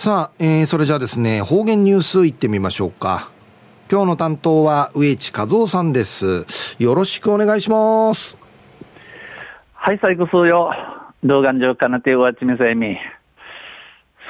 [0.00, 3.32] さあ、えー、それじゃあですね、方言ニュースいってみましょうか。
[3.90, 6.46] 今日の担当は植地和夫さんです。
[6.78, 8.38] よろしくお願いします。
[9.72, 10.72] はい、最後数よ。
[11.24, 12.96] 動画上かなてわちみせみ。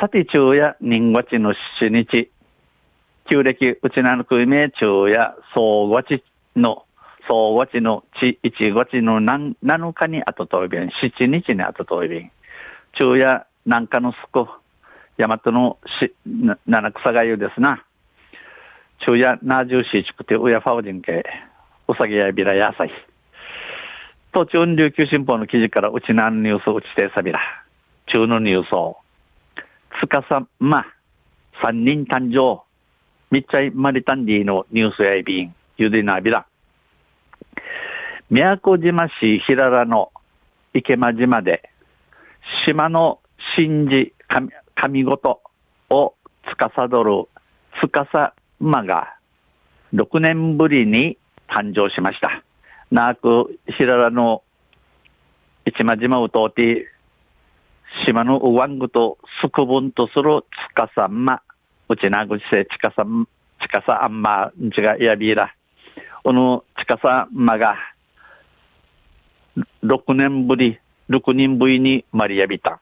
[0.00, 2.30] さて、昼夜、人月の七日。
[3.28, 6.24] 旧暦、うちなのくいめ、昼夜、総月
[6.56, 6.86] の、
[7.28, 12.30] 総月のち、一月の七日にあととびん、七日にあととびん。
[12.94, 14.48] 昼夜、南下のすこ、
[15.18, 16.14] 大和のし
[16.66, 17.84] 七草がゆですな。
[19.00, 21.24] 昼夜なじゅうしちくてうやファウジンケ、
[21.88, 22.90] うさぎやびらやさい。
[24.32, 27.40] 途中琉球新報の記事からうちなんニュースうちてさびら。
[28.06, 28.98] 中のニュースを。
[30.00, 30.86] つかさま、
[31.62, 32.62] 三人誕生。
[33.30, 35.54] みっちゃいまりたんりのニュースやいびん。
[35.76, 36.46] ゆでなびら。
[38.30, 40.12] 宮古島市平良の
[40.74, 41.70] 池間島で、
[42.66, 43.20] 島の
[43.56, 44.12] 神事
[44.80, 45.40] 神事
[45.90, 46.14] を
[46.44, 47.28] 司る
[47.80, 49.16] 司馬が
[49.92, 52.44] 6年ぶりに誕生しました。
[52.92, 54.44] なく、平良の
[55.66, 56.86] 市間島を通って、
[58.06, 60.44] 島のウワングとすくぶんとする
[60.76, 61.42] 司馬、
[61.88, 63.04] うちなぐちせちかさ、
[63.60, 65.54] ちかさあんま、んちがやびら。
[66.22, 67.76] このちかさまが、
[69.82, 70.78] 6年ぶり、
[71.10, 72.80] 6人ぶりにマリアビタン。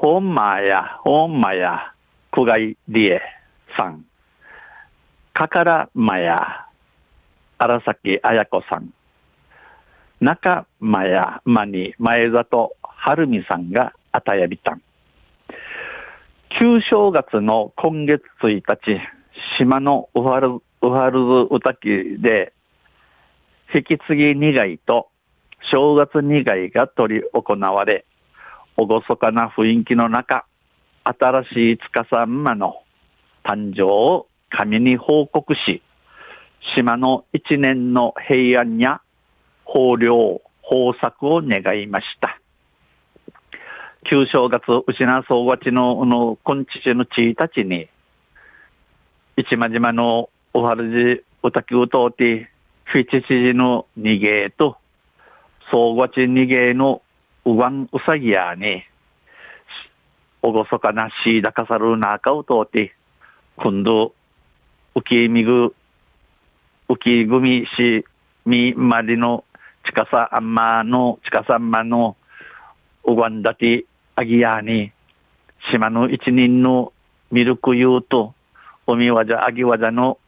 [0.00, 1.92] ほんまや、ほんまや、
[2.30, 3.20] くがいりえ
[3.76, 4.04] さん。
[5.34, 6.66] かからまや、
[7.58, 8.92] 荒崎綾子さん。
[10.20, 14.82] 中間やまに前里晴美さんがあたやびたん。
[16.60, 19.00] 旧正月の今月1日、
[19.58, 22.52] 島のウハル、ウハルズウタキで、
[23.74, 25.08] 引き継ぎ苦いと
[25.72, 28.04] 正月苦いが取り行われ、
[28.86, 30.44] 厳かな雰囲気の中、
[31.02, 32.82] 新しい司馬の
[33.42, 35.82] 誕生を神に報告し、
[36.76, 39.00] 島の一年の平安や
[39.66, 40.40] 豊漁、
[40.70, 42.40] 豊作を願いました。
[44.04, 47.88] 旧正月、牛名総勝の、の、今日の地たちに、
[49.36, 52.48] 市間島のおはるじ、おたきうとうて、
[52.84, 54.76] フィチチジの逃げと、
[55.70, 57.02] 総勝逃げの
[57.48, 58.82] うわんうさぎやに、
[60.42, 62.94] おごそかなしだかさるなかをとおて、
[63.56, 64.12] 今度、
[64.94, 65.74] うきみぐ、
[66.90, 68.04] うきぐみし、
[68.44, 69.44] みまりの、
[69.86, 72.18] ちかさあんまの、ちかさんまの、
[73.04, 74.92] うわんだて、あぎやに、
[75.72, 76.92] 島の一人の
[77.30, 78.34] ミルクユーと、
[78.86, 80.18] おみわじゃあぎわじゃの、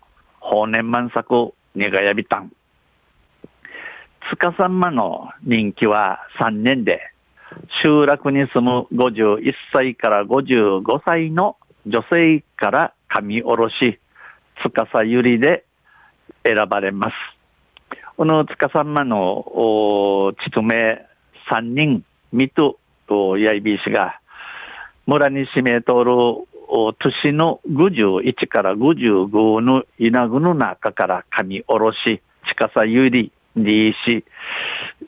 [0.40, 2.50] 法年満作、ねがやびたん。
[4.30, 7.09] つかさんまの人気は3年で、
[7.82, 13.98] 集落に住む51歳から55歳の女性から神おろし、
[14.62, 15.64] つかさゆりで
[16.44, 17.14] 選ばれます。
[18.16, 21.06] このつかさんまの、ちつめ
[21.50, 22.76] 3人、みと、
[23.38, 24.20] やいびしが、
[25.06, 26.12] 村に指名通る
[26.98, 34.24] 年の51から55の稲具の中から神おろし、近さゆり、りし、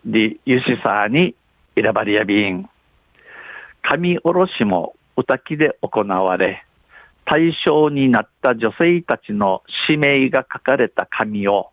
[0.04, 1.34] り、ゆしさに
[1.74, 2.68] 選ばれやびん。
[3.82, 6.64] 神おろしも歌きで行われ、
[7.24, 11.70] 対象になった女性たちの指名が書かれた紙を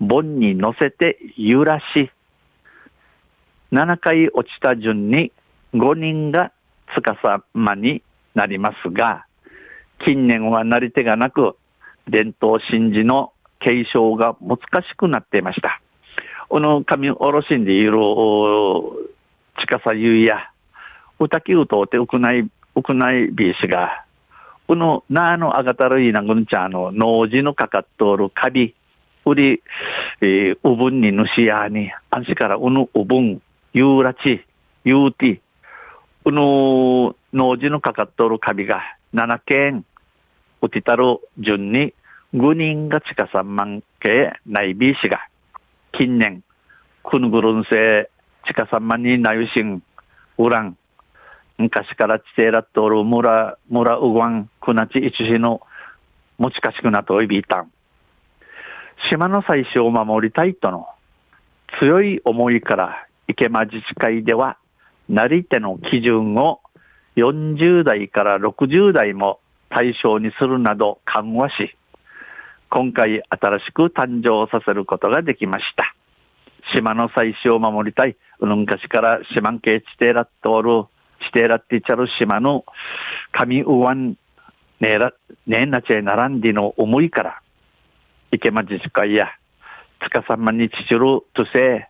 [0.00, 2.10] 盆に乗せて揺らし、
[3.72, 5.32] 7回落ちた順に
[5.74, 6.52] 5人が
[6.94, 8.02] 司間に
[8.34, 9.26] なりますが、
[10.04, 11.56] 近年はなり手がなく、
[12.08, 15.80] 伝統神事の継承が難しくなっていました。
[16.48, 17.98] この神おろしんでいる
[19.58, 20.50] 近さゆいや、
[21.18, 24.04] 歌きうとうてうくない、うくないびしが、
[24.68, 28.74] このなあのあがたるいなぐんちゃの農事のかかっとるカビ、
[29.24, 29.62] うり、
[30.20, 33.42] えー、うぶんにぬしやに、あんしからうぬうぶん、
[33.72, 34.44] ゆうらち、
[34.84, 35.40] ゆうて、
[36.24, 38.80] うぬ農事のかかっとるカビが
[39.12, 39.84] 7件、
[40.62, 41.94] うてたる順に
[42.34, 45.26] 5人が近さ万系ないびしが、
[45.92, 46.44] 近年、
[47.02, 48.17] くぬぐるんせい
[48.48, 49.82] 近さまになゆしん、
[50.38, 50.78] うらん、
[51.58, 55.60] 昔から地底らっとおる村、村うわん、くなちいちしの、
[56.38, 57.70] もちかしくなといびいたん。
[59.10, 60.86] 島の最初を守りたいとの
[61.78, 64.56] 強い思いから池間自治会では、
[65.10, 66.60] なり手の基準を
[67.16, 71.76] 40代から60代も対象にするなど緩和し、
[72.70, 75.94] 今回新しく誕生させることができました。
[76.74, 78.66] 島の最初を守りたい、うん。
[78.66, 79.60] かしから島ん。
[79.60, 80.84] け地底らっとおる
[81.26, 82.64] チテラッティチャル島の
[83.32, 84.16] 上右湾
[84.80, 85.12] ねえら、
[85.46, 86.40] ねえなちゃい並ん。
[86.40, 87.42] での思いから、
[88.30, 89.28] 池間自治会や、
[90.04, 91.00] つかさまにちちる
[91.34, 91.88] とせ、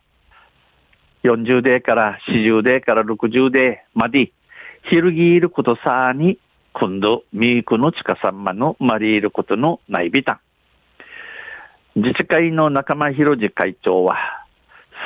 [1.24, 4.32] 40代から40代から60代まで、
[4.88, 6.38] ひるぎいることさに、
[6.72, 10.40] 今度、ミークのちかさまのまりいることのないびたん。
[11.96, 14.37] 自治会の仲間広次会長は、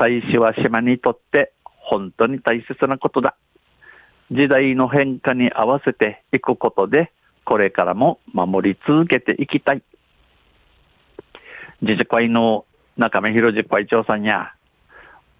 [0.03, 3.37] 祭祀は島にとって本当に大切なことだ。
[4.33, 7.13] 時代の変化に合わせていくことで、
[7.45, 9.83] これからも守り続けていきたい。
[11.83, 12.65] 自治会の
[12.97, 14.55] 中目広次会長さんや、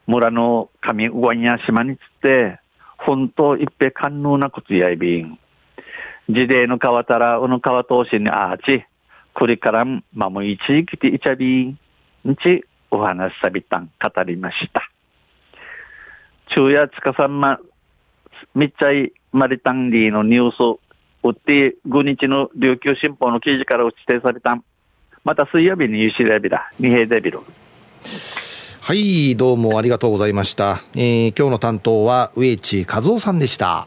[0.07, 2.61] 村の上上や島につって、
[2.99, 5.39] 本当一平官能なことやいびん。
[6.29, 8.85] 時代の川たら、うの川通しにあち、
[9.35, 11.79] これからも守り続けていちゃびん。
[12.29, 14.89] んち、お話さびたん、語りました。
[16.49, 17.59] 昼夜つかさんま、
[18.55, 20.79] みっちゃいマリタンリーのニュース、
[21.25, 24.63] うって5日の琉球新報の記事から指定された
[25.25, 27.41] また水曜日にユシレビラ、二平デビル。
[28.83, 30.83] はい、どうもありがとうございました。
[30.95, 33.87] えー、今日の担当は植地和夫さんでした。